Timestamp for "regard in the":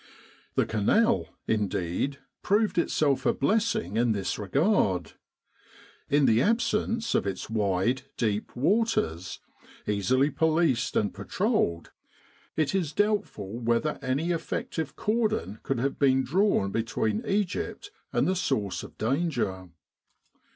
4.39-6.41